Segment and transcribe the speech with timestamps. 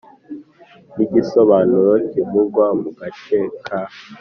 [0.95, 3.79] n igisobanuro kivugwa mu gace ka